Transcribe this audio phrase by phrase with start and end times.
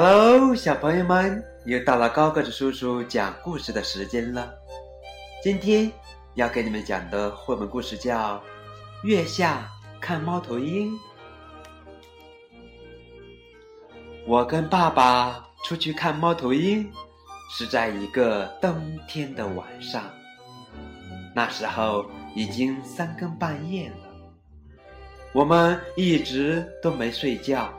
[0.00, 4.54] Hello，小朋友们，又到了高个子叔叔讲故事的时间了。
[5.42, 5.90] 今天
[6.36, 8.36] 要给你们讲的绘本故事叫
[9.02, 9.68] 《月下
[10.00, 10.92] 看猫头鹰》。
[14.24, 16.88] 我跟爸爸出去看猫头鹰，
[17.50, 20.04] 是在一个冬天的晚上。
[21.34, 23.96] 那时候已经三更半夜了，
[25.32, 27.74] 我们一直都没睡觉。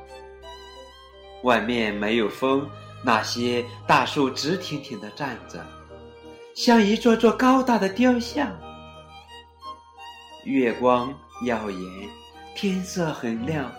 [1.44, 2.70] 外面没有风，
[3.04, 5.66] 那些大树直挺挺的站着，
[6.54, 8.52] 像一座座高大的雕像。
[10.44, 11.14] 月光
[11.46, 12.10] 耀眼，
[12.56, 13.72] 天色很亮，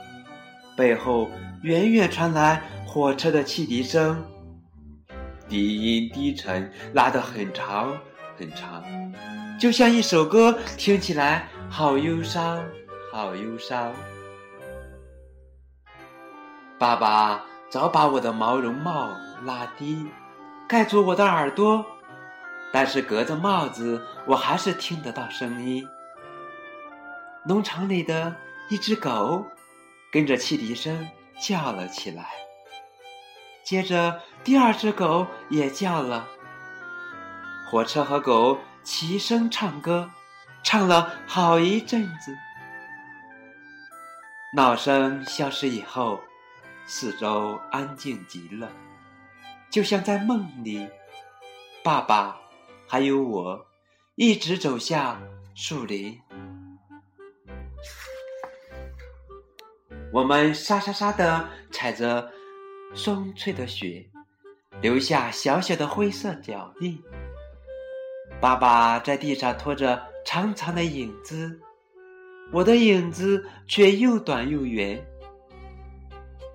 [0.76, 1.30] 背后
[1.62, 4.24] 远远传来火车的汽笛声，
[5.48, 7.94] 笛音低沉，拉得很长
[8.38, 8.82] 很长，
[9.58, 12.64] 就像一首歌，听起来好忧伤，
[13.12, 13.92] 好忧伤。
[16.78, 17.49] 爸爸。
[17.70, 20.10] 早把我的毛绒帽拉低，
[20.66, 21.86] 盖住我的耳朵，
[22.72, 25.86] 但是隔着帽子，我还是听得到声音。
[27.44, 28.34] 农场里的
[28.68, 29.46] 一只狗
[30.10, 31.08] 跟着汽笛声
[31.40, 32.26] 叫了起来，
[33.62, 36.26] 接着第二只狗也叫了。
[37.70, 40.10] 火车和狗齐声唱歌，
[40.64, 42.36] 唱了好一阵子。
[44.56, 46.20] 闹声消失以后。
[46.92, 48.68] 四周安静极了，
[49.70, 50.88] 就像在梦里。
[51.84, 52.36] 爸爸
[52.88, 53.64] 还有我，
[54.16, 55.22] 一直走向
[55.54, 56.20] 树林。
[60.12, 62.28] 我们沙沙沙的踩着
[62.92, 64.04] 松脆的雪，
[64.80, 67.00] 留下小小的灰色脚印。
[68.40, 71.60] 爸爸在地上拖着长长的影子，
[72.52, 75.00] 我的影子却又短又圆。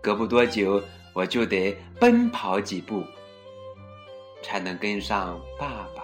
[0.06, 0.80] 隔不多久，
[1.14, 3.04] 我就得奔跑几步，
[4.44, 6.04] 才能跟上爸爸。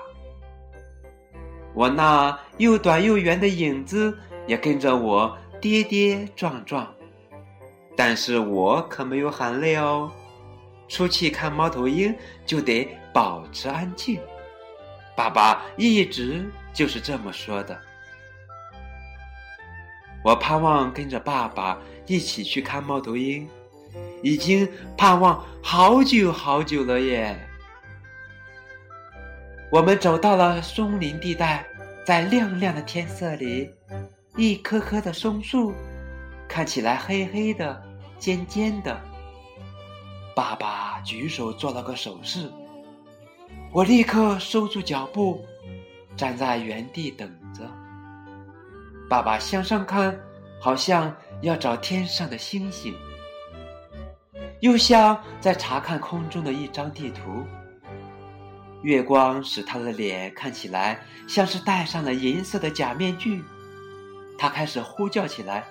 [1.76, 4.18] 我那又短又圆的影子
[4.48, 6.92] 也跟着我跌跌撞撞，
[7.96, 10.12] 但是我可没有喊累哦。
[10.88, 14.20] 出去看猫头鹰就得保持安静，
[15.16, 16.44] 爸爸一直
[16.74, 17.80] 就是这么说的。
[20.24, 23.47] 我盼望跟着爸爸一起去看猫头鹰。
[24.22, 27.38] 已经盼望好久好久了耶！
[29.72, 31.66] 我们走到了松林地带，
[32.06, 33.72] 在亮亮的天色里，
[34.35, 35.74] 一棵棵的松树
[36.47, 37.81] 看起来黑黑的、
[38.19, 39.00] 尖尖的。
[40.35, 42.52] 爸爸举手做了个手势，
[43.72, 45.44] 我立刻收住脚步，
[46.16, 47.69] 站在原地等着。
[49.09, 50.18] 爸爸向上看，
[50.59, 52.94] 好像要找天上的星星。
[54.62, 57.48] 又像在查看空中的一张地图，
[58.84, 63.44] 月光使他的脸看起来像是戴上了银色的假面具。
[64.38, 65.64] 他开始呼叫起来：“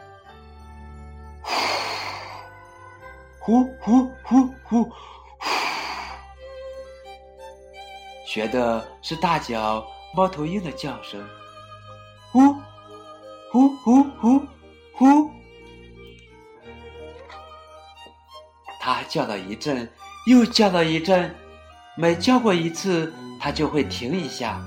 [3.39, 4.91] 呼呼呼呼！”
[8.27, 9.85] 学的是大脚
[10.17, 11.25] 猫头鹰的叫声
[12.33, 12.41] ：“呼
[13.53, 14.43] 呼呼呼呼！”
[19.11, 19.91] 叫了一阵，
[20.29, 21.35] 又叫了一阵，
[21.97, 24.63] 每叫过一次，他就会停一下。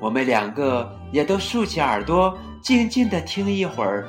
[0.00, 4.08] 我们两个也都竖起耳朵，静静的听一会儿，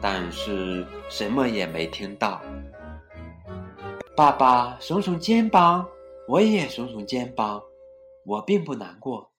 [0.00, 2.42] 但是什么也没听到。
[4.16, 5.86] 爸爸耸耸肩膀，
[6.26, 7.62] 我也耸耸肩膀，
[8.26, 9.30] 我并不难过。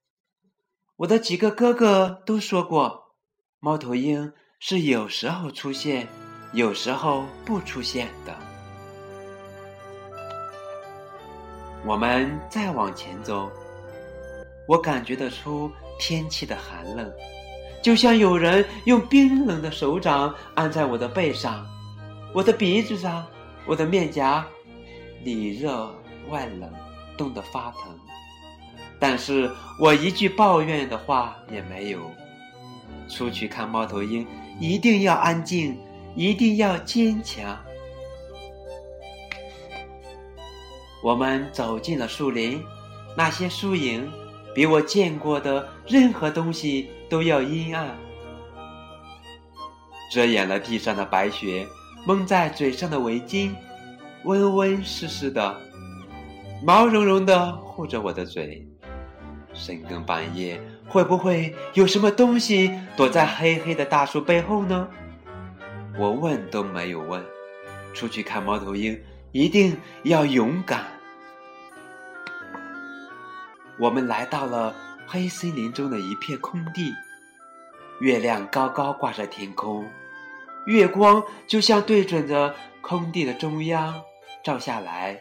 [0.95, 3.13] 我的几个哥哥都说过，
[3.59, 6.07] 猫头鹰是有时候出现，
[6.53, 8.33] 有时候不出现的。
[11.86, 13.52] 我们再往前走，
[14.68, 17.12] 我感觉得出天气的寒冷，
[17.81, 21.66] 就像有人用冰冷的手掌按在我的背上、
[22.33, 23.25] 我的鼻子上、
[23.66, 24.45] 我的面颊，
[25.24, 25.92] 里热
[26.30, 26.72] 外冷，
[27.18, 27.98] 冻得发疼。
[29.00, 29.50] 但是
[29.80, 32.00] 我一句抱怨的话也没有。
[33.10, 34.27] 出去看猫头鹰，
[34.60, 35.75] 一定要安静，
[36.16, 37.57] 一定要坚强。
[41.01, 42.63] 我们走进了树林，
[43.18, 44.07] 那些树影
[44.53, 47.98] 比我见过的任何东西都要阴暗，
[50.12, 51.65] 遮掩了地上的白雪，
[52.06, 53.51] 蒙在嘴上的围巾
[54.25, 55.59] 温温湿湿的，
[56.63, 58.68] 毛茸茸的护着我的嘴。
[59.53, 64.88] 深更半夜，会不会有什么东西躲在黑黑的大树背后呢？
[65.98, 67.21] 我问都没有问，
[67.94, 68.98] 出去看猫头鹰。
[69.31, 70.86] 一定要勇敢。
[73.80, 74.75] 我们来到了
[75.07, 76.94] 黑森林中的一片空地，
[78.00, 79.89] 月亮高高挂在天空，
[80.66, 84.04] 月光就像对准着空地的中央
[84.44, 85.19] 照下来。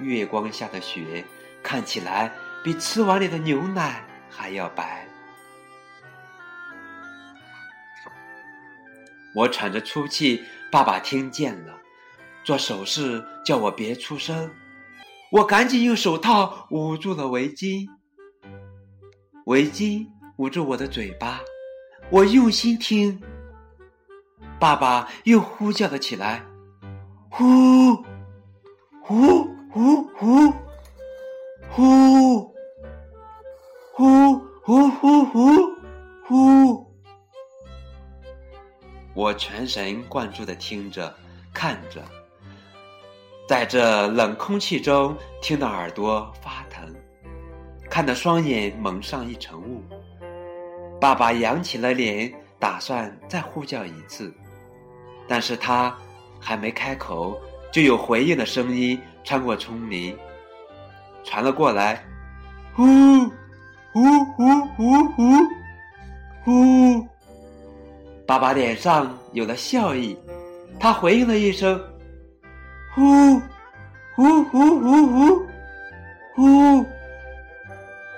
[0.00, 1.24] 月光下的雪
[1.62, 2.32] 看起来
[2.64, 5.06] 比吃碗里的牛奶还要白。
[9.34, 11.79] 我喘着粗气，爸爸听见了，
[12.42, 14.50] 做手势叫我别出声，
[15.30, 17.86] 我赶紧用手套捂住了围巾。
[19.46, 20.06] 围巾
[20.36, 21.40] 捂住我的嘴巴，
[22.10, 23.20] 我用心听。
[24.58, 26.44] 爸爸又呼叫了起来，
[27.30, 27.94] 呼
[29.02, 30.52] 呼呼呼
[31.68, 32.40] 呼
[33.92, 35.56] 呼呼呼
[36.26, 36.86] 呼。
[39.14, 41.14] 我全神贯注的听着，
[41.52, 42.02] 看着。
[43.50, 45.12] 在这冷空气中
[45.42, 46.88] 听得耳朵发疼，
[47.90, 49.82] 看得双眼蒙上一层雾。
[51.00, 54.32] 爸爸扬起了脸，打算再呼叫一次，
[55.26, 55.92] 但是他
[56.38, 57.36] 还没开口，
[57.72, 60.16] 就有回应的声音穿过丛林，
[61.24, 62.04] 传了过来
[62.72, 62.84] ：“呼，
[63.92, 65.24] 呼，呼，呼，呼，
[66.44, 67.08] 呼。”
[68.24, 70.16] 爸爸脸上有了笑意，
[70.78, 71.82] 他回应了一声
[72.94, 73.40] ：“呼，
[74.14, 75.46] 呼，呼，呼，呼，
[76.34, 76.86] 呼。”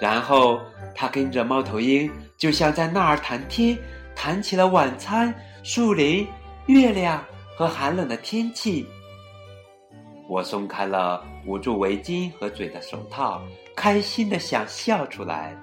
[0.01, 0.61] 然后
[0.95, 3.79] 他跟着猫头鹰，就像在那儿谈天，
[4.15, 6.27] 谈起了晚餐、树林、
[6.67, 7.23] 月亮
[7.57, 8.87] 和寒冷的天气。
[10.29, 13.43] 我松开了捂住围巾和嘴的手套，
[13.77, 15.57] 开心的想笑出来。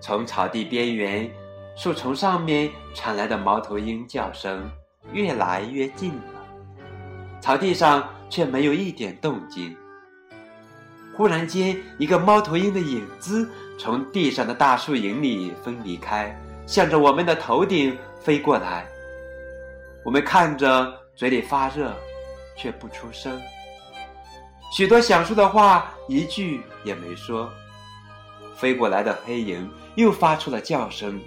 [0.00, 1.30] 从草地边缘。
[1.76, 4.70] 树丛上面传来的猫头鹰叫声
[5.12, 6.39] 越来越近了，
[7.40, 9.76] 草地上却没有一点动静。
[11.16, 16.34] 忽然间，一个猫头鹰的影子从地上的大树影里分离开，
[16.66, 18.86] 向着我们的头顶飞过来。
[20.04, 21.92] 我们看着，嘴里发热，
[22.56, 23.38] 却不出声。
[24.72, 27.50] 许多想说的话，一句也没说。
[28.54, 31.20] 飞过来的黑影又发出了叫声。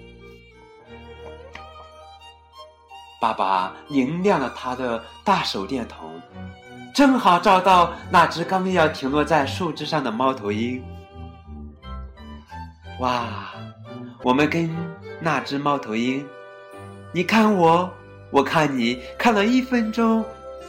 [3.24, 6.22] 爸爸拧亮了他的大手电筒，
[6.94, 10.84] 正好照到那只刚要停落在树枝上的猫头鹰。
[13.00, 13.54] 哇！
[14.24, 14.70] 我们跟
[15.22, 16.28] 那只猫头鹰，
[17.14, 17.90] 你看我，
[18.30, 20.22] 我看你，看了一分钟、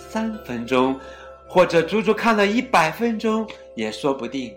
[0.09, 0.97] 三分钟，
[1.49, 4.57] 或者足足看了一百分钟也说不定。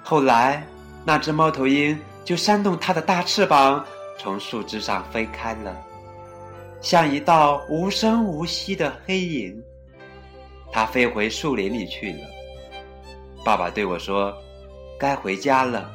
[0.00, 0.64] 后来，
[1.04, 3.84] 那只猫头鹰就扇动它的大翅膀，
[4.16, 5.76] 从树枝上飞开了。
[6.86, 9.60] 像一道无声无息的黑影，
[10.70, 12.20] 它飞回树林里去了。
[13.44, 14.32] 爸爸对我说
[14.96, 15.90] ：“该回家了。”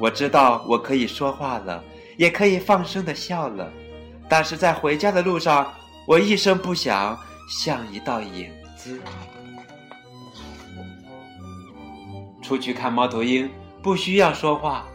[0.00, 1.84] 我知道我可以说话了，
[2.16, 3.70] 也可以放声的笑了，
[4.26, 5.70] 但是在回家的路上，
[6.06, 7.14] 我一声不响，
[7.46, 8.98] 像一道影子。
[12.40, 13.50] 出去看猫头鹰，
[13.82, 14.86] 不需要说话，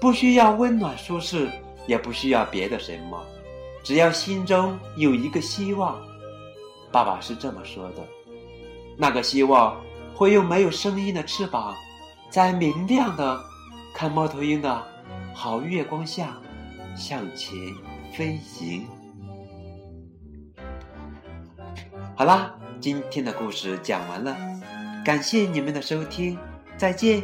[0.00, 1.50] 不需要温暖舒适，
[1.86, 3.22] 也不需要别的什么。
[3.86, 5.96] 只要心中有一个希望，
[6.90, 8.04] 爸爸是这么说的。
[8.98, 9.80] 那个希望
[10.12, 11.72] 会用没有声音的翅膀，
[12.28, 13.40] 在明亮的
[13.94, 14.82] 看猫头鹰的
[15.32, 16.36] 好月光下
[16.96, 17.56] 向前
[18.12, 18.84] 飞行。
[22.16, 24.36] 好啦，今天的故事讲完了，
[25.04, 26.36] 感谢你们的收听，
[26.76, 27.22] 再见。